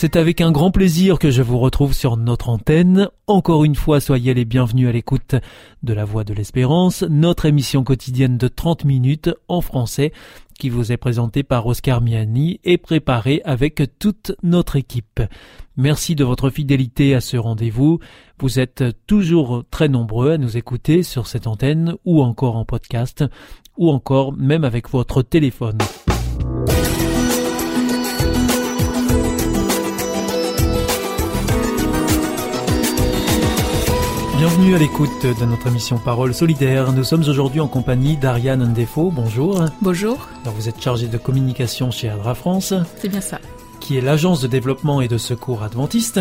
[0.00, 3.10] C'est avec un grand plaisir que je vous retrouve sur notre antenne.
[3.26, 5.34] Encore une fois, soyez les bienvenus à l'écoute
[5.82, 10.14] de La Voix de l'Espérance, notre émission quotidienne de 30 minutes en français
[10.58, 15.20] qui vous est présentée par Oscar Miani et préparée avec toute notre équipe.
[15.76, 17.98] Merci de votre fidélité à ce rendez-vous.
[18.38, 23.22] Vous êtes toujours très nombreux à nous écouter sur cette antenne ou encore en podcast
[23.76, 25.76] ou encore même avec votre téléphone.
[34.50, 36.92] Bienvenue à l'écoute de notre émission Parole solidaire.
[36.92, 39.12] Nous sommes aujourd'hui en compagnie d'Ariane Ndefo.
[39.12, 39.64] Bonjour.
[39.80, 40.26] Bonjour.
[40.42, 42.74] Alors vous êtes chargée de communication chez Adra France.
[42.96, 43.38] C'est bien ça.
[43.78, 46.18] Qui est l'agence de développement et de secours adventiste.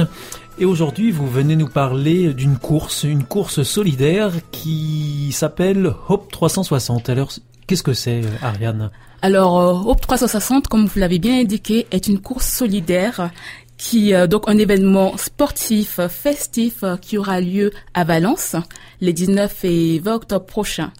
[0.60, 7.10] Et aujourd'hui, vous venez nous parler d'une course, une course solidaire qui s'appelle Hope 360.
[7.10, 7.32] Alors,
[7.66, 8.92] qu'est-ce que c'est, Ariane?
[9.24, 13.32] Alors, euh, Hope 360, comme vous l'avez bien indiqué, est une course solidaire
[13.80, 18.56] qui euh, donc un événement sportif festif euh, qui aura lieu à Valence
[19.02, 20.92] les 19 et 20 octobre prochains.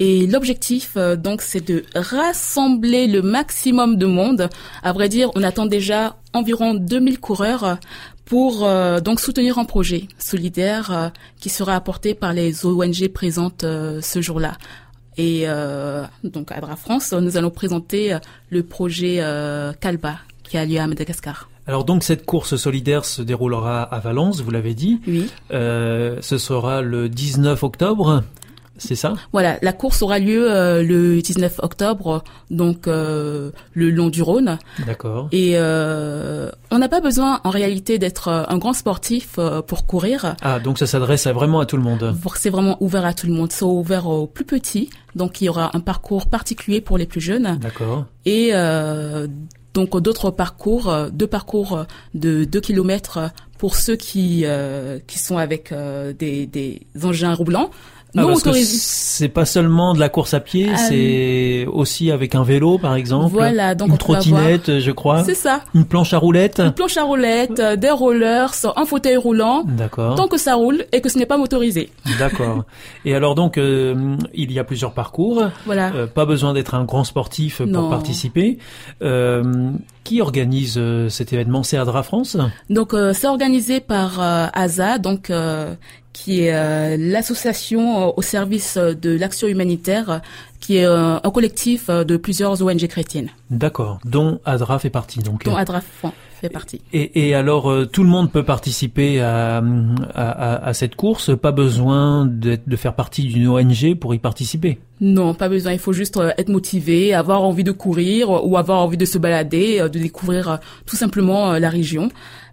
[0.00, 4.50] Et l'objectif, euh, donc, c'est de rassembler le maximum de monde.
[4.82, 7.78] À vrai dire, on attend déjà environ 2000 coureurs
[8.24, 8.66] pour
[9.02, 14.56] donc soutenir un projet solidaire qui sera apporté par les ONG présentes ce jour-là.
[15.18, 15.46] Et
[16.24, 18.16] donc, à Dra France, nous allons présenter
[18.48, 19.22] le projet
[19.78, 21.50] Calba qui a lieu à Madagascar.
[21.66, 25.00] Alors donc cette course solidaire se déroulera à Valence, vous l'avez dit.
[25.06, 25.30] Oui.
[25.52, 28.22] Euh, ce sera le 19 octobre.
[28.76, 29.14] C'est ça?
[29.32, 34.58] Voilà, la course aura lieu euh, le 19 octobre, donc euh, le long du Rhône.
[34.84, 35.28] D'accord.
[35.30, 40.34] Et on n'a pas besoin en réalité d'être un grand sportif pour courir.
[40.42, 42.14] Ah, donc ça s'adresse vraiment à tout le monde.
[42.34, 43.52] C'est vraiment ouvert à tout le monde.
[43.52, 47.20] C'est ouvert aux plus petits, donc il y aura un parcours particulier pour les plus
[47.20, 47.58] jeunes.
[47.62, 48.06] D'accord.
[48.26, 48.52] Et
[49.74, 53.18] donc d'autres parcours, euh, deux parcours euh, de 2 kilomètres
[53.58, 57.70] pour ceux qui euh, qui sont avec des, des engins roulants.
[58.16, 62.94] Ah, c'est pas seulement de la course à pied, c'est aussi avec un vélo par
[62.94, 63.32] exemple.
[63.32, 65.24] Voilà, donc une trottinette, je crois.
[65.24, 65.60] C'est ça.
[65.74, 66.60] Une planche à roulettes.
[66.60, 69.64] Une planche à roulettes, des rollers, un fauteuil roulant.
[69.66, 70.14] D'accord.
[70.14, 71.90] Tant que ça roule et que ce n'est pas motorisé.
[72.18, 72.64] D'accord.
[73.04, 75.42] et alors donc il y a plusieurs parcours.
[75.66, 75.92] Voilà.
[76.14, 78.58] pas besoin d'être un grand sportif pour participer.
[79.02, 79.72] Euh,
[80.04, 81.62] qui organise euh, cet événement?
[81.62, 82.36] C'est Adra France?
[82.70, 85.32] Donc euh, c'est organisé par euh, ASA, donc
[86.14, 90.22] qui est l'association au service de l'action humanitaire,
[90.60, 93.28] qui est un collectif de plusieurs ONG chrétiennes.
[93.50, 95.18] D'accord, dont ADRA fait partie.
[95.18, 95.44] Donc.
[95.44, 95.82] Dont ADRA
[96.40, 96.80] fait partie.
[96.92, 99.62] Et, et alors, tout le monde peut participer à,
[100.14, 105.34] à, à cette course, pas besoin de faire partie d'une ONG pour y participer non,
[105.34, 105.72] pas besoin.
[105.72, 109.80] Il faut juste être motivé, avoir envie de courir ou avoir envie de se balader,
[109.80, 112.10] de découvrir tout simplement la région.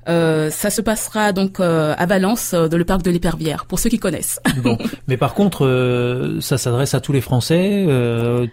[0.09, 3.79] Euh, ça se passera donc euh, à Valence, euh, dans le parc de l'Épervière, pour
[3.79, 4.39] ceux qui connaissent.
[4.63, 7.85] bon, mais par contre, euh, ça s'adresse à tous les Français.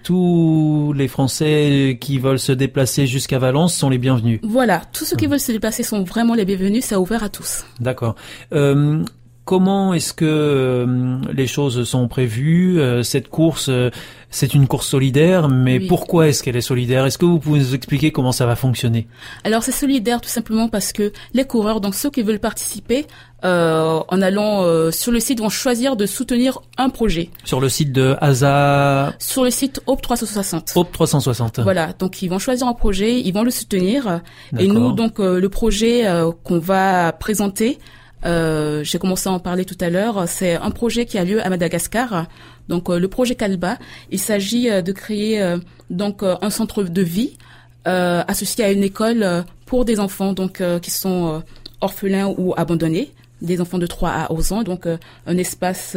[0.05, 4.41] tous les Français qui veulent se déplacer jusqu'à Valence sont les bienvenus.
[4.43, 6.85] Voilà, tous ceux qui veulent se déplacer sont vraiment les bienvenus.
[6.85, 7.65] C'est ouvert à tous.
[7.81, 8.15] D'accord.
[9.49, 10.87] Comment est-ce que
[11.33, 13.71] les choses sont prévues Cette course,
[14.29, 17.07] c'est une course solidaire, mais pourquoi est-ce qu'elle est solidaire?
[17.07, 19.09] Est-ce que vous pouvez nous expliquer comment ça va fonctionner?
[19.45, 23.07] Alors c'est solidaire tout simplement parce que les coureurs, donc ceux qui veulent participer,
[23.47, 27.31] euh, en allant euh, sur le site, vont choisir de soutenir un projet.
[27.45, 30.73] Sur le site de ASA Sur le site Hope 360.
[30.77, 31.61] Hope 360.
[31.61, 34.21] Voilà, donc ils vont choisir un projet, ils vont le soutenir.
[34.59, 36.05] Et nous, donc euh, le projet
[36.45, 37.79] qu'on va présenter,
[38.25, 40.29] euh, j'ai commencé à en parler tout à l'heure.
[40.29, 42.27] C'est un projet qui a lieu à Madagascar.
[42.69, 43.79] Donc euh, le projet Calba,
[44.11, 45.57] il s'agit euh, de créer
[45.91, 47.37] donc un centre de vie
[47.85, 51.43] associé à une école pour des enfants donc qui sont
[51.81, 54.63] orphelins ou abandonnés, des enfants de 3 à 11 ans.
[54.63, 55.97] Donc un espace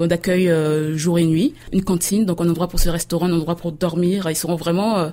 [0.00, 0.50] d'accueil
[0.96, 4.28] jour et nuit, une cantine, donc un endroit pour se restaurer, un endroit pour dormir.
[4.28, 5.12] Ils seront vraiment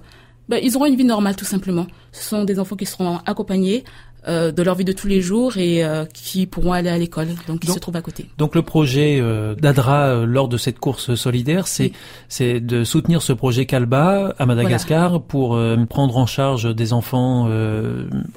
[0.50, 1.86] ben, ils auront une vie normale tout simplement.
[2.12, 3.84] Ce sont des enfants qui seront accompagnés
[4.28, 7.30] euh, de leur vie de tous les jours et euh, qui pourront aller à l'école,
[7.48, 8.26] donc ils se trouvent à côté.
[8.38, 11.94] Donc le projet euh, d'Adra euh, lors de cette course solidaire, c'est
[12.28, 17.50] c'est de soutenir ce projet Calba à Madagascar pour prendre en charge des enfants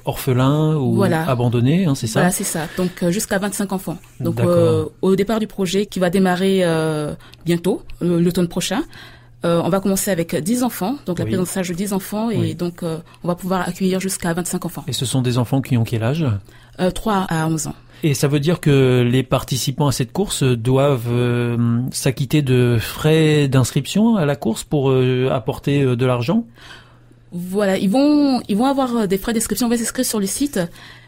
[0.05, 2.67] orphelins ou abandonnés, hein, c'est ça Voilà, c'est ça.
[2.77, 3.97] Donc jusqu'à 25 enfants.
[4.19, 4.39] Donc
[5.01, 6.63] au départ du projet qui va démarrer
[7.45, 8.83] bientôt, l'automne prochain.
[9.43, 13.27] On va commencer avec 10 enfants, donc la présence de 10 enfants, et donc on
[13.27, 14.83] va pouvoir accueillir jusqu'à 25 enfants.
[14.87, 16.25] Et ce sont des enfants qui ont quel âge?
[16.93, 17.75] 3 à 11 ans.
[18.05, 23.47] Et ça veut dire que les participants à cette course doivent euh, s'acquitter de frais
[23.47, 26.45] d'inscription à la course pour euh, apporter euh, de l'argent?
[27.31, 30.59] Voilà, ils vont ils vont avoir des frais d'inscription, on va s'inscrire sur le site.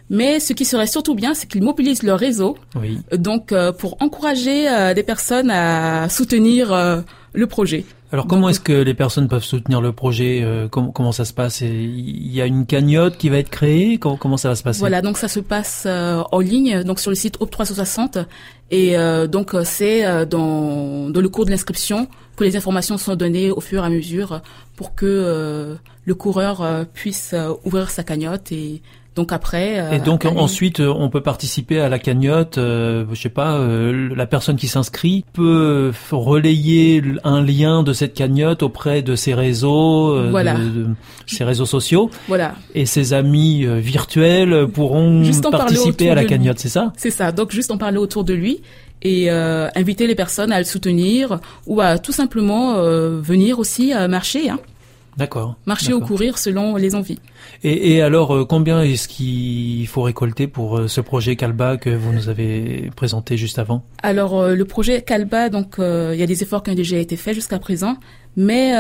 [0.10, 2.58] Mais ce qui serait surtout bien, c'est qu'ils mobilisent leur réseau.
[2.80, 3.00] Oui.
[3.12, 7.04] Donc, pour encourager des personnes à soutenir
[7.34, 7.86] le projet.
[8.12, 11.62] Alors comment est-ce que les personnes peuvent soutenir le projet euh, comment, ça se passe?
[11.62, 13.98] Il y a une cagnotte qui va être créée?
[13.98, 14.80] Comment, ça va se passer?
[14.80, 18.20] Voilà, donc ça se passe euh, en ligne, donc sur le site OP 360.
[18.72, 23.62] Et euh, donc c'est dans le cours de l'inscription que les informations sont données au
[23.62, 24.42] fur et à mesure
[24.76, 28.82] pour que le coureur puisse ouvrir sa cagnotte et
[29.16, 29.80] donc après.
[29.80, 32.58] Euh, et donc ensuite, euh, on peut participer à la cagnotte.
[32.58, 38.14] Euh, je sais pas, euh, la personne qui s'inscrit peut relayer un lien de cette
[38.14, 40.56] cagnotte auprès de ses réseaux, voilà.
[40.56, 40.88] de,
[41.26, 42.10] ses réseaux sociaux.
[42.28, 42.56] Voilà.
[42.74, 46.92] Et ses amis virtuels pourront participer à la cagnotte, c'est ça?
[46.98, 47.32] C'est ça.
[47.32, 48.62] Donc juste en parler autour de lui
[49.02, 52.82] et inviter les personnes à le soutenir ou à tout simplement
[53.22, 54.50] venir aussi marcher.
[54.50, 54.60] Hein.
[55.18, 55.56] D'accord.
[55.66, 57.20] Marcher ou courir selon les envies.
[57.64, 61.90] Et, et alors, euh, combien est-ce qu'il faut récolter pour euh, ce projet Calba que
[61.90, 63.84] vous nous avez présenté juste avant?
[64.04, 67.16] Alors, euh, le projet Calba, donc, il y a des efforts qui ont déjà été
[67.16, 67.98] faits jusqu'à présent,
[68.36, 68.74] mais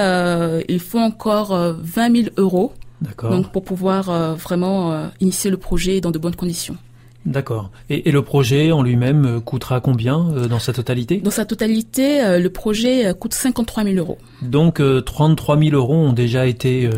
[0.67, 2.73] il faut encore 20 000 euros.
[3.21, 6.77] Donc, pour pouvoir vraiment initier le projet dans de bonnes conditions.
[7.25, 7.71] D'accord.
[7.89, 11.17] Et, et, le projet en lui-même euh, coûtera combien euh, dans sa totalité?
[11.17, 14.19] Dans sa totalité, euh, le projet coûte 53 000 euros.
[14.43, 16.89] Donc 33 000 euros ont déjà été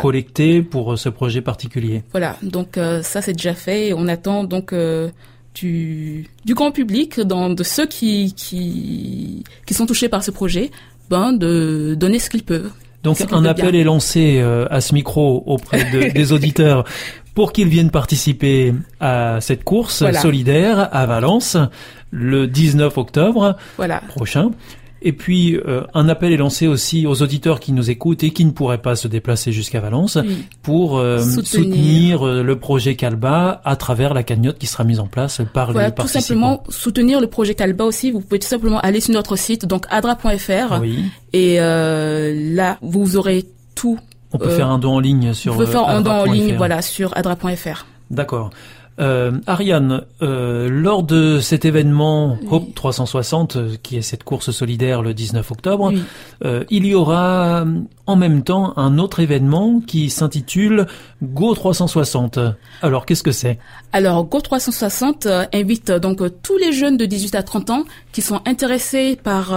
[0.00, 2.02] collectés pour ce projet particulier.
[2.12, 2.36] Voilà.
[2.42, 3.92] Donc ça c'est déjà fait.
[3.94, 4.72] On attend donc
[5.54, 10.70] du, du grand public, dans, de ceux qui, qui qui sont touchés par ce projet,
[11.10, 12.70] ben de donner ce qu'ils peuvent.
[13.02, 16.84] Donc un appel est lancé à ce micro auprès de, des auditeurs
[17.38, 21.56] pour qu'ils viennent participer à cette course solidaire à Valence
[22.10, 23.56] le 19 octobre
[24.08, 24.50] prochain.
[25.02, 28.44] Et puis euh, un appel est lancé aussi aux auditeurs qui nous écoutent et qui
[28.44, 30.18] ne pourraient pas se déplacer jusqu'à Valence
[30.64, 35.06] pour euh, soutenir, euh, le projet Calba à travers la cagnotte qui sera mise en
[35.06, 36.02] place par les participants.
[36.02, 38.10] Tout simplement soutenir le projet Calba aussi.
[38.10, 40.82] Vous pouvez tout simplement aller sur notre site donc adra.fr
[41.32, 43.46] et là vous aurez
[43.76, 44.00] tout
[44.32, 45.54] on peut faire un don en ligne sur.
[45.54, 47.86] On peut faire un don en ligne, voilà, sur adra.fr.
[48.10, 48.50] D'accord.
[49.00, 55.02] Euh, Ariane, euh, lors de cet événement Hope 360, euh, qui est cette course solidaire
[55.02, 55.92] le 19 octobre,
[56.44, 57.64] euh, il y aura
[58.06, 60.86] en même temps un autre événement qui s'intitule
[61.22, 62.40] Go 360.
[62.82, 63.58] Alors qu'est-ce que c'est?
[63.92, 68.40] Alors Go 360 invite donc tous les jeunes de 18 à 30 ans qui sont
[68.46, 69.52] intéressés par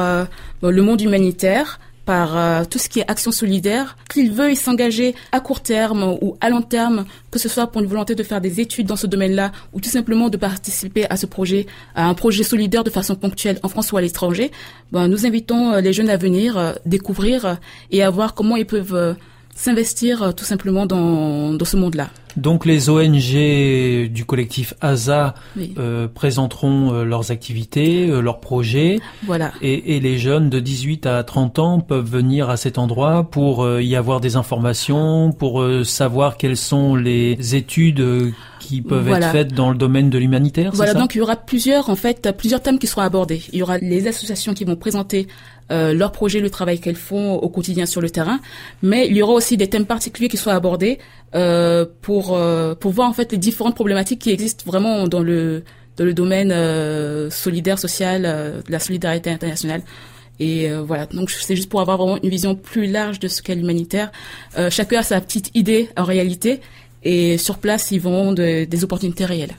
[0.61, 5.39] le monde humanitaire par euh, tout ce qui est action solidaire, qu'ils veuillent s'engager à
[5.39, 8.59] court terme ou à long terme, que ce soit pour une volonté de faire des
[8.59, 12.43] études dans ce domaine-là ou tout simplement de participer à ce projet, à un projet
[12.43, 14.51] solidaire de façon ponctuelle en France ou à l'étranger,
[14.91, 17.57] ben, nous invitons euh, les jeunes à venir euh, découvrir
[17.91, 19.15] et à voir comment ils peuvent
[19.55, 22.09] s'investir tout simplement dans, dans ce monde-là.
[22.37, 25.33] Donc les ONG du collectif ASA
[25.77, 28.99] euh, présenteront euh, leurs activités, euh, leurs projets.
[29.23, 29.51] Voilà.
[29.61, 33.67] Et, et, les jeunes de 18 à 30 ans peuvent venir à cet endroit pour
[33.79, 39.71] y avoir des informations, pour savoir quelles sont les études qui peuvent être faites dans
[39.71, 40.71] le domaine de l'humanitaire.
[40.73, 43.41] Voilà, donc il y aura plusieurs en fait plusieurs thèmes qui seront abordés.
[43.51, 45.27] Il y aura les associations qui vont présenter
[45.71, 48.39] euh, leur projet, le travail qu'elles font au quotidien sur le terrain,
[48.81, 50.99] mais il y aura aussi des thèmes particuliers qui soient abordés
[51.33, 55.63] euh, pour euh, pour voir en fait les différentes problématiques qui existent vraiment dans le
[55.97, 59.81] dans le domaine euh, solidaire, social, de la solidarité internationale.
[60.39, 63.53] Et voilà, donc c'est juste pour avoir vraiment une vision plus large de ce qu'est
[63.53, 64.11] l'humanitaire.
[64.71, 66.61] chacun a sa petite idée en réalité,
[67.03, 69.55] et sur place, ils vont de, des opportunités réelles.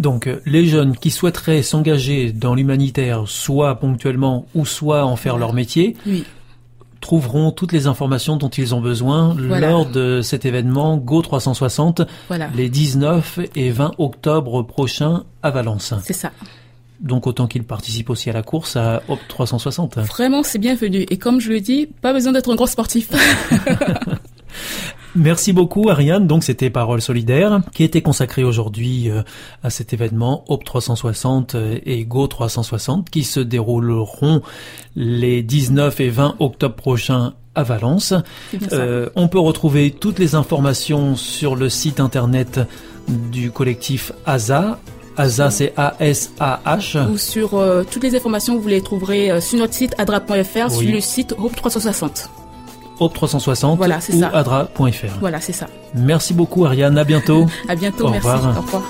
[0.00, 5.36] Donc euh, les jeunes qui souhaiteraient s'engager dans l'humanitaire, soit ponctuellement ou soit en faire
[5.36, 5.94] leur métier,
[7.02, 12.02] trouveront toutes les informations dont ils ont besoin lors de cet événement Go 360
[12.54, 15.92] les 19 et 20 octobre prochains à Valence.
[16.02, 16.32] C'est ça.
[17.00, 19.96] Donc autant qu'ils participent aussi à la course à Hop 360.
[19.98, 21.06] Vraiment, c'est bienvenu.
[21.10, 23.10] Et comme je le dis, pas besoin d'être un grand sportif.
[25.14, 26.26] Merci beaucoup Ariane.
[26.26, 29.22] Donc c'était Parole solidaire qui était consacrée aujourd'hui euh,
[29.62, 34.42] à cet événement Hope 360 et Go 360 qui se dérouleront
[34.96, 38.14] les 19 et 20 octobre prochains à Valence.
[38.72, 42.60] Euh, on peut retrouver toutes les informations sur le site internet
[43.08, 44.78] du collectif ASA
[45.16, 47.10] ASA, c'est A-S-A-H.
[47.10, 50.90] Ou sur euh, toutes les informations, vous les trouverez euh, sur notre site adra.fr, sur
[50.90, 52.30] le site Hope 360.
[53.00, 55.18] Hope 360 voilà, ou adra.fr.
[55.20, 55.66] Voilà, c'est ça.
[55.94, 57.46] Merci beaucoup Ariane, à bientôt.
[57.68, 58.28] à bientôt, merci.
[58.28, 58.82] Au revoir.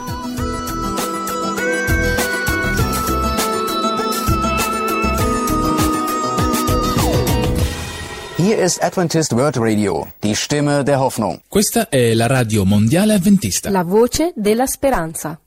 [8.37, 11.41] Hier ist Adventist World Radio, die Stimme der Hoffnung.
[11.47, 13.69] Questa è la radio mondiale adventista.
[13.71, 15.39] La voce della speranza.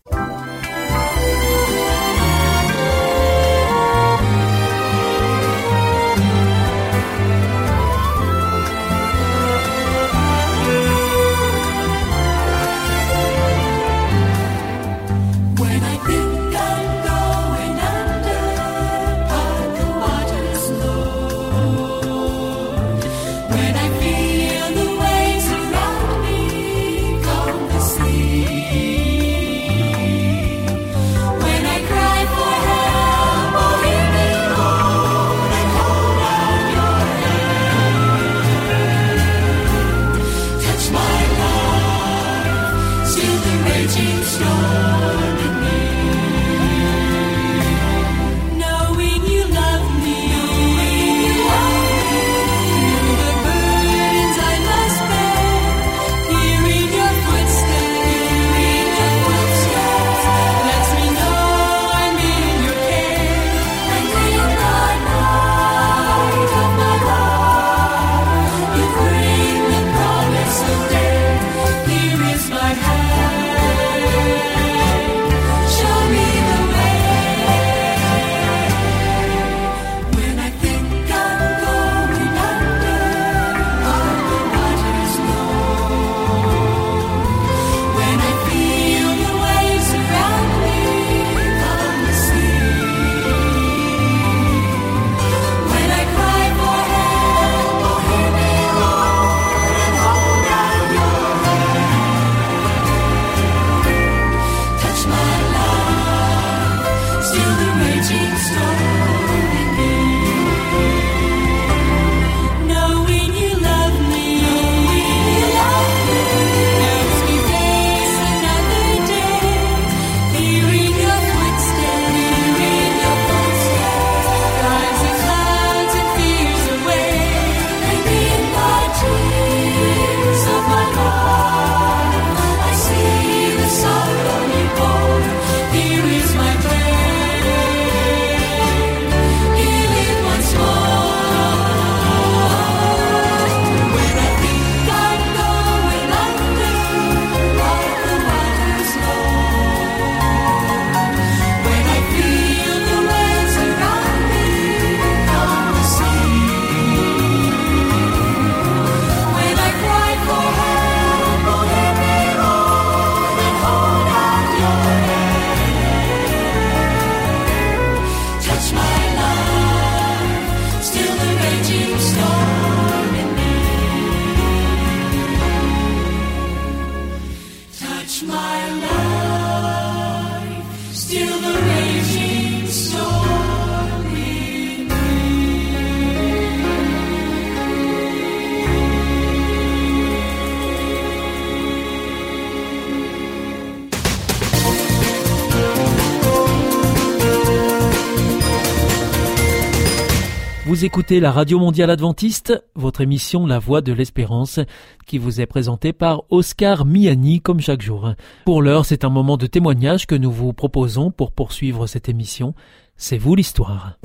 [200.74, 204.60] Vous écoutez la Radio Mondiale Adventiste, votre émission La Voix de l'Espérance,
[205.06, 208.16] qui vous est présentée par Oscar Miani comme chaque jour.
[208.44, 212.56] Pour l'heure, c'est un moment de témoignage que nous vous proposons pour poursuivre cette émission.
[212.98, 214.00] C'est vous l'histoire.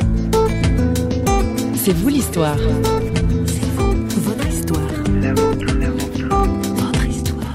[1.74, 2.58] C'est vous l'histoire.
[2.58, 4.90] C'est vous, votre histoire.
[5.22, 6.28] La vôtre, la vôtre.
[6.76, 7.52] Votre histoire.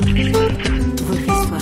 [1.05, 1.61] Votre histoire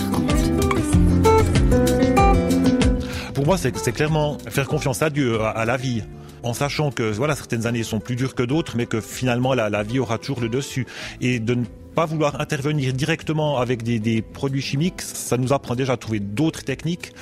[3.34, 6.02] Pour moi, c'est clairement faire confiance à Dieu, à la vie
[6.44, 9.84] en sachant que voilà certaines années sont plus dures que d'autres, mais que finalement la,
[9.84, 10.86] vie aura toujours le dessus.
[11.22, 15.94] Et de ne pas vouloir intervenir directement avec des, produits chimiques, ça nous apprend déjà
[15.94, 17.14] à trouver d'autres techniques.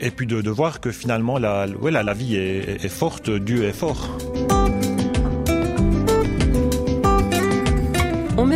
[0.00, 4.18] Et puis de, voir que finalement la, la vie est forte, Dieu est fort.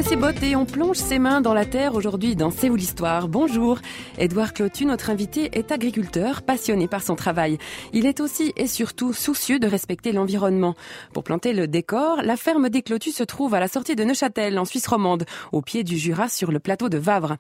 [0.02, 3.28] Ses bottes et on plonge ses mains dans la terre aujourd'hui dans C'est où l'histoire
[3.28, 3.78] Bonjour.
[4.18, 7.58] Édouard Clotu, notre invité, est agriculteur, passionné par son travail.
[7.92, 10.74] Il est aussi et surtout soucieux de respecter l'environnement.
[11.12, 14.58] Pour planter le décor, la ferme des Clotus se trouve à la sortie de Neuchâtel,
[14.58, 17.36] en Suisse romande, au pied du Jura sur le plateau de Vavre.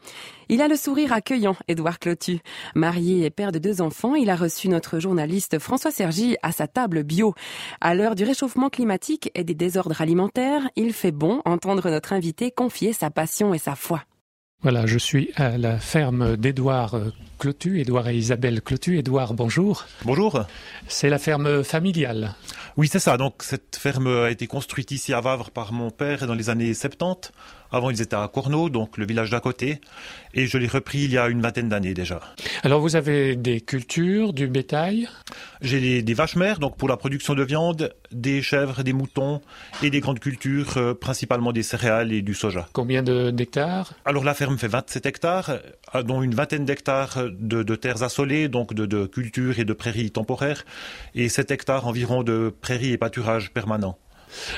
[0.48, 2.40] Il a le sourire accueillant, Édouard Clotu.
[2.74, 6.66] Marié et père de deux enfants, il a reçu notre journaliste François Sergi à sa
[6.66, 7.34] table bio.
[7.80, 12.49] À l'heure du réchauffement climatique et des désordres alimentaires, il fait bon entendre notre invité
[12.50, 14.02] confier sa passion et sa foi.
[14.62, 16.94] Voilà, je suis à la ferme d'Édouard
[17.38, 18.98] Clotu, Édouard et Isabelle Clotu.
[18.98, 19.86] Édouard, bonjour.
[20.04, 20.44] Bonjour.
[20.86, 22.34] C'est la ferme familiale.
[22.76, 23.16] Oui, c'est ça.
[23.16, 26.74] Donc cette ferme a été construite ici à Vavre par mon père dans les années
[26.74, 27.32] 70.
[27.72, 29.80] Avant, ils étaient à Corneau, donc le village d'à côté.
[30.34, 32.20] Et je l'ai repris il y a une vingtaine d'années déjà.
[32.62, 35.08] Alors vous avez des cultures, du bétail?
[35.60, 39.40] J'ai des, vaches mères, donc pour la production de viande, des chèvres, des moutons
[39.82, 42.66] et des grandes cultures, euh, principalement des céréales et du soja.
[42.72, 43.92] Combien d'hectares?
[44.04, 45.50] Alors la ferme fait 27 hectares,
[45.94, 50.10] euh, dont une vingtaine d'hectares de, terres assolées, donc de, de cultures et de prairies
[50.10, 50.64] temporaires,
[51.14, 53.98] et 7 hectares environ de prairies et pâturages permanents.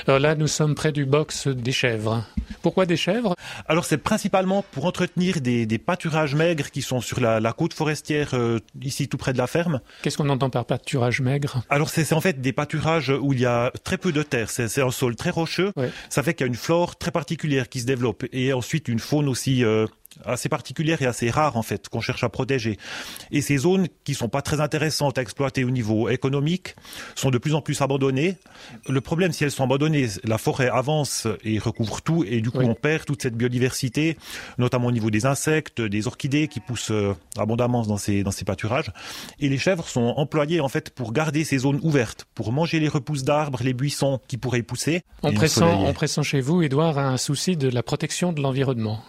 [0.07, 2.25] Alors là, nous sommes près du box des chèvres.
[2.61, 3.35] Pourquoi des chèvres?
[3.67, 8.59] Alors c'est principalement pour entretenir des, pâturages maigres qui sont sur la, côte forestière euh,
[8.81, 9.81] ici tout près de la ferme.
[10.01, 11.63] Qu'est-ce qu'on entend par pâturage maigre?
[11.69, 14.49] Alors c'est en fait des pâturages où il y a très peu de terre.
[14.49, 15.71] C'est un sol très rocheux.
[16.09, 18.99] Ça fait qu'il y a une flore très particulière qui se développe et ensuite une
[18.99, 19.87] faune aussi euh,
[20.25, 22.77] assez particulière et assez rare en fait qu'on cherche à protéger.
[23.31, 26.75] Et ces zones qui sont pas très intéressantes à exploiter au niveau économique
[27.15, 28.37] sont de plus en plus abandonnées.
[28.87, 32.61] Le problème, si elles sont abandonnées, la forêt avance et recouvre tout et du coup
[32.61, 34.17] on perd toute cette biodiversité,
[34.57, 38.45] notamment au niveau des insectes, des orchidées qui poussent euh, abondamment dans ces dans ces
[38.45, 38.91] pâturages.
[39.39, 42.87] Et les chèvres sont employées en fait pour garder ces zones ouvertes, pour manger les
[42.87, 45.01] repousses d'arbres, les buissons qui pourraient y pousser.
[45.21, 49.03] En pressant, en pressant chez vous, Edouard a un souci de la protection de l'environnement.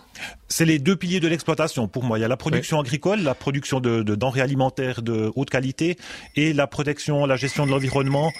[0.49, 2.19] C'est les deux piliers de l'exploitation pour moi.
[2.19, 5.97] Il y a la production agricole, la production de, denrées alimentaires de haute qualité
[6.37, 8.33] et la protection, la gestion de l'environnement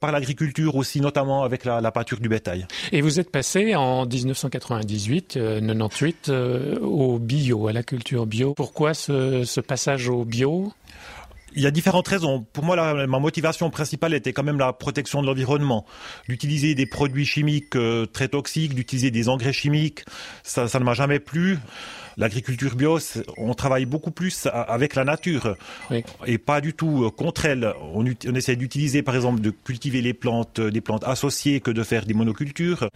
[0.00, 2.66] par l'agriculture aussi, notamment avec la, pâture du bétail.
[2.92, 8.54] Et vous êtes passé en 1998, 98 euh, euh, au bio, à la culture bio.
[8.54, 10.72] Pourquoi ce passage au bio?
[11.56, 12.46] Il y a différentes raisons.
[12.52, 15.86] Pour moi, ma motivation principale était quand même la protection de l'environnement.
[16.28, 20.04] D'utiliser des produits chimiques euh, très toxiques, d'utiliser des engrais chimiques,
[20.42, 21.58] ça, ça ne m'a jamais plu
[22.16, 22.98] l'agriculture bio,
[23.36, 25.56] on travaille beaucoup plus avec la nature
[26.26, 27.72] et pas du tout euh, contre elle.
[27.94, 31.82] On, on essaie d'utiliser, par exemple, de cultiver les plantes, des plantes associées que de
[31.82, 32.88] faire des monocultures.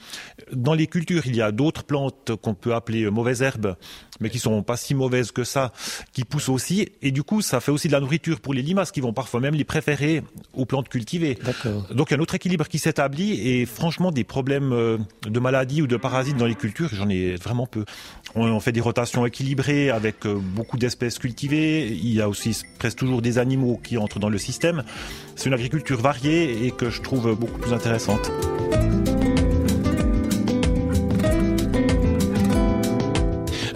[0.53, 3.77] Dans les cultures, il y a d'autres plantes qu'on peut appeler euh, mauvaises herbes,
[4.21, 5.73] mais qui sont pas si mauvaises que ça,
[6.13, 6.89] qui poussent aussi.
[7.03, 9.41] Et du coup, ça fait aussi de la nourriture pour les limaces qui vont parfois
[9.41, 10.23] même les préférer
[10.55, 11.39] aux plantes cultivées.
[11.91, 15.41] Donc il y a un autre équilibre qui s'établit et franchement, des problèmes euh, de
[15.41, 17.85] maladies ou de parasites dans les cultures, j'en ai vraiment peu.
[18.35, 21.89] On fait des rotations équilibrées avec euh, beaucoup d'espèces cultivées.
[21.89, 24.85] Il y a aussi presque toujours des animaux qui entrent dans le système.
[25.35, 28.31] C'est une agriculture variée et que je trouve beaucoup plus intéressante.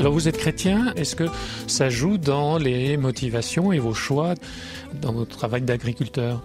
[0.05, 1.25] Alors vous êtes chrétien, est-ce que
[1.67, 4.35] ça joue dans les motivations et vos choix
[5.01, 6.43] dans votre travail d'agriculteur?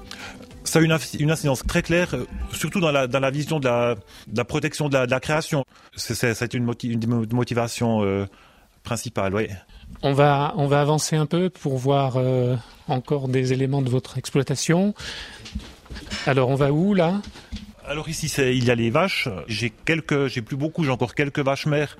[0.70, 3.68] Ça a une, une, incidence très claire, euh, surtout dans la, dans la vision de
[3.68, 5.66] la, de la protection de la, de la création.
[5.96, 8.26] C'est une, une, motivation euh,
[8.84, 9.48] principale, oui.
[10.04, 12.56] On va, on va avancer un peu pour voir euh,
[12.88, 14.94] encore des éléments de votre exploitation.
[16.28, 17.22] Alors, on va où là?
[17.90, 19.28] Alors ici, il y a les vaches.
[19.48, 21.98] J'ai quelques, j'ai plus beaucoup, j'ai encore quelques vaches mères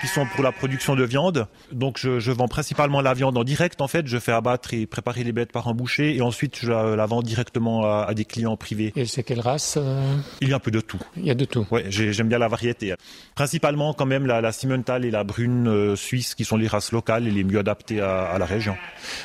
[0.00, 1.46] qui sont pour la production de viande.
[1.70, 4.06] Donc je, je, vends principalement la viande en direct en fait.
[4.06, 7.22] Je fais abattre et préparer les bêtes par un boucher et ensuite je la, vends
[7.22, 8.92] directement à, à, des clients privés.
[8.96, 11.00] Et c'est quelle race euh Il y a un peu de tout.
[11.16, 11.66] Il y a de tout.
[11.70, 12.94] Ouais, j'aime bien la variété.
[13.34, 16.92] Principalement quand même la, la Simmental et la Brune euh, suisse qui sont les races
[16.92, 18.76] locales et les mieux adaptées à, à la région.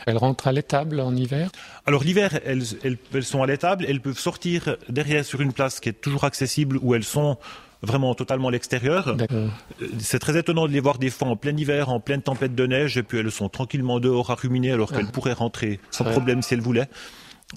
[0.06, 1.50] Elles rentrent à l'étable en hiver?
[1.86, 3.86] Alors l'hiver, elles, elles, elles sont à l'étable.
[3.88, 7.38] Elles peuvent sortir derrière sur une place qui est toujours accessible où elles sont
[7.82, 9.16] vraiment totalement à l'extérieur.
[9.32, 9.48] Euh,
[10.00, 12.66] c'est très étonnant de les voir des fois en plein hiver, en pleine tempête de
[12.66, 16.42] neige, et puis elles sont tranquillement dehors à ruminer alors qu'elles pourraient rentrer sans problème
[16.42, 16.90] si elles voulaient.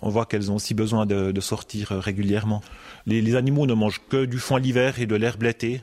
[0.02, 2.62] On voit qu'elles ont aussi besoin de, sortir euh, régulièrement.
[3.06, 5.83] Les, animaux ne mangent que du foin l'hiver et de l'herbe l'été.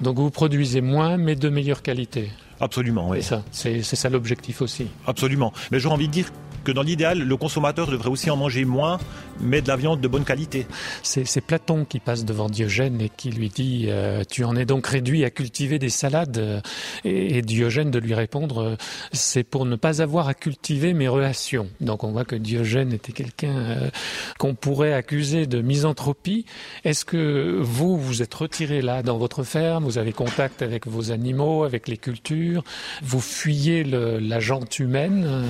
[0.00, 2.30] Donc vous produisez moins, mais de meilleure qualité.
[2.60, 3.18] Absolument, oui.
[3.20, 4.86] C'est ça, c'est ça l'objectif aussi.
[5.06, 5.52] Absolument.
[5.70, 6.30] Mais j'aurais envie de dire
[6.64, 8.98] que dans l'idéal, le consommateur devrait aussi en manger moins,
[9.40, 10.66] mais de la viande de bonne qualité.
[11.02, 14.86] C'est Platon qui passe devant Diogène et qui lui dit euh, Tu en es donc
[14.86, 16.62] réduit à cultiver des salades?
[17.04, 18.76] Et, Diogène de lui répondre euh,
[19.12, 21.68] C'est pour ne pas avoir à cultiver mes relations.
[21.80, 23.90] Donc on voit que Diogène était quelqu'un euh,
[24.38, 26.46] qu'on pourrait accuser de misanthropie.
[26.84, 29.84] Est-ce que vous, vous êtes retiré là dans votre ferme?
[29.84, 32.64] Vous avez contact avec vos animaux, avec les cultures?
[33.02, 35.44] Vous fuyez le, la jante humaine?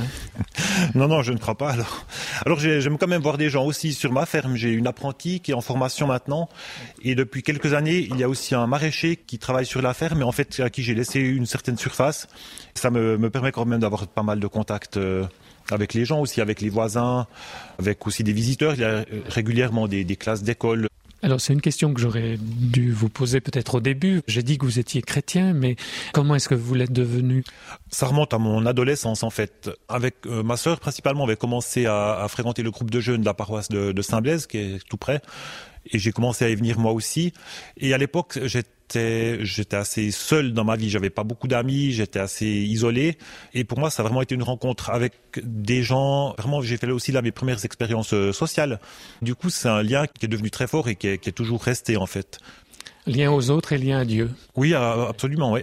[0.94, 1.70] Non, non, je ne crois pas.
[1.70, 2.06] Alors,
[2.44, 4.56] alors j'aime quand même voir des gens aussi sur ma ferme.
[4.56, 6.48] J'ai une apprentie qui est en formation maintenant.
[7.02, 10.20] Et depuis quelques années, il y a aussi un maraîcher qui travaille sur la ferme
[10.20, 12.28] et en fait à qui j'ai laissé une certaine surface.
[12.74, 15.24] Ça me, me permet quand même d'avoir pas mal de contacts euh,
[15.70, 17.26] avec les gens aussi, avec les voisins,
[17.78, 18.74] avec aussi des visiteurs.
[18.74, 20.88] Il y a régulièrement des, des classes d'école
[21.24, 24.20] alors c'est une question que j'aurais dû vous poser peut-être au début.
[24.26, 25.76] J'ai dit que vous étiez chrétien, mais
[26.12, 27.44] comment est-ce que vous l'êtes devenu?
[27.90, 29.70] Ça remonte à mon adolescence en fait.
[29.88, 33.26] Avec euh, ma sœur principalement, on avait commencé à, fréquenter le groupe de jeunes de
[33.26, 35.22] la paroisse de, de Saint-Blaise, qui est tout près
[35.92, 37.32] et j'ai commencé à y venir moi aussi.
[37.76, 38.38] Et à l'époque,
[38.88, 40.90] j'étais j'étais assez seul dans ma vie.
[40.90, 43.16] J'avais pas beaucoup d'amis, j'étais assez isolé.
[43.52, 46.34] Et pour moi, ça a vraiment été une rencontre avec des gens.
[46.38, 48.80] Vraiment, j'ai fait aussi là mes premières expériences euh, sociales.
[49.22, 51.32] Du coup, c'est un lien qui est devenu très fort et qui est, qui est
[51.32, 52.38] toujours resté en fait.
[53.06, 54.30] Lien aux autres et lien à Dieu.
[54.56, 55.60] Oui, absolument, oui.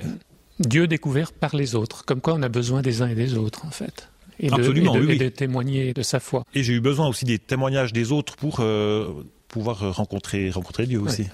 [0.60, 3.66] Dieu découvert par les autres, comme quoi on a besoin des uns et des autres
[3.66, 4.10] en fait.
[4.40, 6.44] Et Absolument, de, et de, témoigner de sa foi.
[6.56, 9.08] Et j'ai eu besoin aussi des témoignages des autres pour euh,
[9.52, 11.28] pouvoir euh, rencontrer, rencontrer Dieu aussi.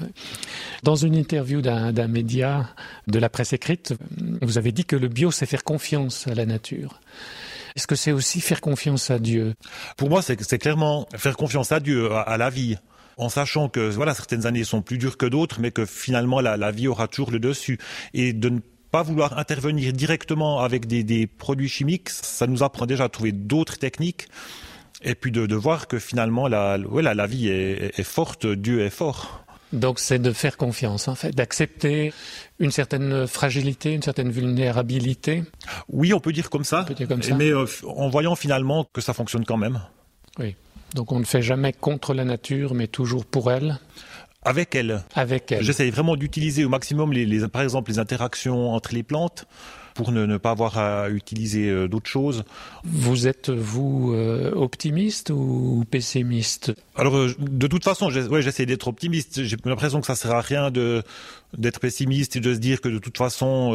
[0.84, 2.70] Dans une interview d'un média
[3.08, 3.94] de la presse écrite,
[4.42, 7.00] vous avez dit que le bio, c'est faire confiance à la nature.
[7.76, 9.54] Est-ce que c'est aussi faire confiance à Dieu?
[9.96, 12.76] Pour moi, c'est clairement faire confiance à Dieu, à, la vie
[13.18, 16.58] en sachant que voilà certaines années sont plus dures que d'autres, mais que finalement la,
[16.58, 17.80] la, vie aura toujours le dessus
[18.14, 18.60] et de ne
[18.92, 23.32] pas vouloir intervenir directement avec des, des produits chimiques, ça nous apprend déjà à trouver
[23.32, 24.28] d'autres techniques
[25.04, 28.82] et puis de, de voir que finalement la, la, la vie est, est, forte, Dieu
[28.82, 29.44] est fort.
[29.74, 32.14] Donc c'est de faire confiance en fait, d'accepter
[32.60, 35.44] une certaine fragilité, une certaine vulnérabilité.
[35.90, 37.36] Oui, on peut dire comme ça, dire comme ça.
[37.36, 39.82] mais euh, en voyant finalement que ça fonctionne quand même.
[40.40, 40.56] Oui.
[40.96, 43.78] Donc on ne fait jamais contre la nature, mais toujours pour elle.
[44.44, 45.04] Avec elle.
[45.16, 45.64] Avec elle.
[45.64, 49.46] J'essaye vraiment d'utiliser au maximum les, les, par exemple les interactions entre les plantes
[49.98, 52.44] pour ne, pas avoir à utiliser euh, d'autres choses.
[52.84, 56.72] Vous êtes, vous, euh, optimiste ou pessimiste?
[56.96, 59.44] Alors, euh, de toute façon, j'essaie d'être optimiste.
[59.44, 62.90] J'ai l'impression que ça ne sert à rien d'être pessimiste et de se dire que
[62.90, 63.72] de toute façon,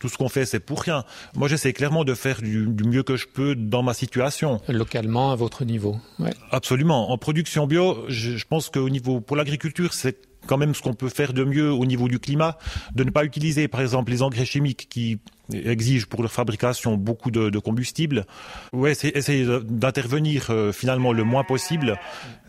[0.00, 1.04] tout ce qu'on fait, c'est pour rien.
[1.36, 4.60] Moi, j'essaie clairement de faire du, mieux que je peux dans ma situation.
[4.66, 5.98] Localement, à votre niveau.
[6.50, 7.12] Absolument.
[7.12, 10.94] En production bio, je, je pense qu'au niveau, pour l'agriculture, c'est quand même ce qu'on
[10.94, 12.58] peut faire de mieux au niveau du climat,
[12.94, 15.18] de ne pas utiliser par exemple les engrais chimiques qui
[15.52, 18.26] exigent pour leur fabrication beaucoup de, de combustible.
[18.72, 21.98] Ouais, essayer d'intervenir euh, finalement le moins possible.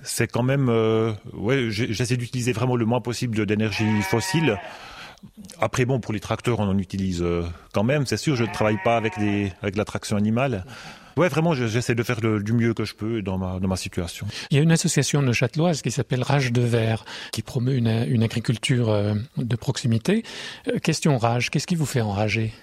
[0.03, 1.13] C'est quand même, euh,
[1.69, 4.57] j'essaie d'utiliser vraiment le moins possible d'énergie fossile.
[5.59, 8.35] Après, bon, pour les tracteurs, on en utilise euh, quand même, c'est sûr.
[8.35, 9.13] Je ne travaille pas avec,
[9.61, 10.63] avec la traction animale.
[11.19, 14.25] Ouais, vraiment, j'essaie de faire du mieux que je peux dans ma, dans ma situation.
[14.51, 17.03] Il y a une association de Châteloise qui s'appelle Rage de Verre,
[17.33, 20.23] qui promeut une, une agriculture euh, de proximité.
[20.69, 22.53] Euh, question rage, qu'est-ce qui vous fait enrager?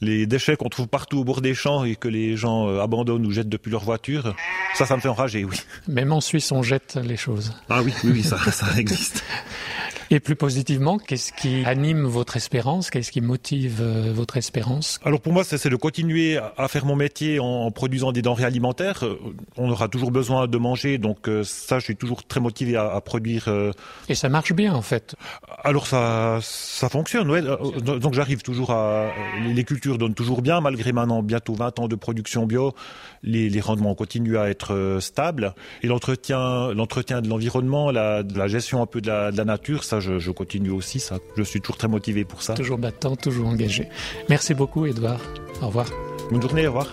[0.00, 3.26] Les déchets qu'on trouve partout au bord des champs et que les gens euh, abandonnent
[3.26, 4.34] ou jettent depuis leur voiture,
[4.74, 5.56] ça, ça me fait enrager, oui.
[5.86, 7.54] Même en Suisse, on jette les choses.
[7.70, 9.22] Ah oui, oui, oui ça, ça existe.
[10.14, 15.00] Et plus positivement, qu'est-ce qui anime votre espérance Qu'est-ce qui motive euh, votre espérance?
[15.04, 19.04] Alors pour moi, c'est de continuer à faire mon métier en produisant des denrées alimentaires.
[19.04, 19.18] Euh,
[19.56, 23.48] on aura toujours besoin de manger, donc ça, je suis toujours très motivé à, produire.
[24.08, 25.16] Et ça marche bien, en fait.
[25.64, 27.42] Alors ça, ça fonctionne, ouais.
[27.42, 29.10] Donc j'arrive toujours à
[29.42, 32.72] les cultures donne toujours bien, malgré maintenant bientôt 20 ans de production bio.
[33.22, 35.54] Les, les rendements continuent à être euh, stables.
[35.82, 39.82] Et l'entretien, l'entretien de l'environnement, la, la, gestion un peu de la, de la nature,
[39.82, 41.00] ça, je, je, continue aussi.
[41.00, 42.54] Ça, je suis toujours très motivé pour ça.
[42.54, 43.88] Toujours battant, toujours engagé.
[44.28, 45.20] Merci beaucoup, Edouard.
[45.62, 45.86] Au revoir.
[46.30, 46.92] Bonne journée, au revoir.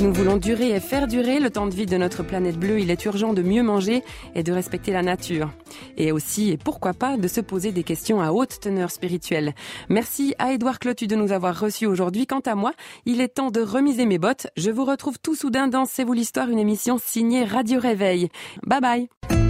[0.00, 2.80] Si nous voulons durer et faire durer le temps de vie de notre planète bleue,
[2.80, 4.02] il est urgent de mieux manger
[4.34, 5.50] et de respecter la nature.
[5.98, 9.54] Et aussi, et pourquoi pas, de se poser des questions à haute teneur spirituelle.
[9.90, 12.26] Merci à Édouard Clotu de nous avoir reçus aujourd'hui.
[12.26, 12.72] Quant à moi,
[13.04, 14.46] il est temps de remiser mes bottes.
[14.56, 18.30] Je vous retrouve tout soudain dans C'est vous l'histoire, une émission signée Radio Réveil.
[18.66, 19.49] Bye bye.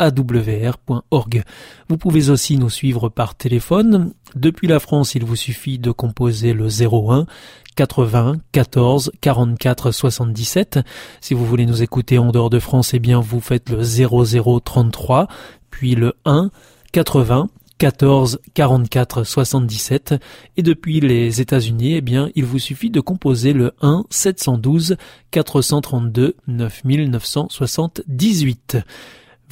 [0.00, 1.42] www.awr.org.
[1.88, 4.12] Vous pouvez aussi nous suivre par téléphone.
[4.34, 7.26] Depuis la France, il vous suffit de composer le 01
[7.76, 10.80] 80 14 44 77.
[11.20, 14.60] Si vous voulez nous écouter en dehors de France, eh bien vous faites le 00
[14.60, 15.28] 33
[15.70, 16.50] puis le 1
[16.92, 17.48] 80
[17.82, 20.14] 14 44 77
[20.56, 24.96] et depuis les États-Unis, eh bien, il vous suffit de composer le 1 712
[25.32, 28.76] 432 9978.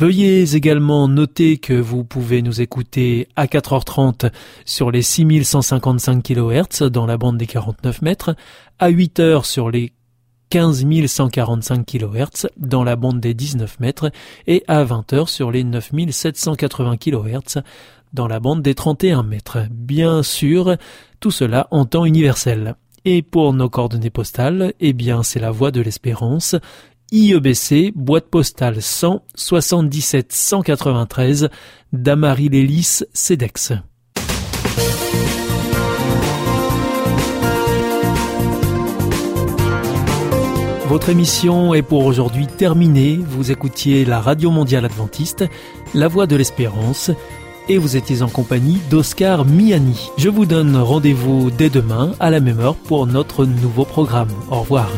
[0.00, 4.32] Veuillez également noter que vous pouvez nous écouter à 4h30
[4.64, 8.34] sur les 6155 kHz dans la bande des 49 mètres,
[8.78, 9.92] à 8h sur les
[10.48, 14.10] 15 145 kHz dans la bande des 19 mètres
[14.46, 17.60] et à 20h sur les 9780 kHz
[18.14, 19.66] dans la bande des 31 mètres.
[19.70, 20.76] Bien sûr,
[21.20, 22.74] tout cela en temps universel.
[23.06, 26.54] Et pour nos coordonnées postales, eh bien, c'est la voie de l'espérance.
[27.12, 31.48] IEBC, boîte postale 100 77 193,
[31.92, 33.72] Damary Lélis, CEDEX.
[40.86, 43.16] Votre émission est pour aujourd'hui terminée.
[43.16, 45.44] Vous écoutiez la Radio Mondiale Adventiste,
[45.94, 47.10] La Voix de l'Espérance
[47.68, 50.10] et vous étiez en compagnie d'Oscar Miani.
[50.16, 54.30] Je vous donne rendez-vous dès demain à la même heure pour notre nouveau programme.
[54.50, 54.90] Au revoir.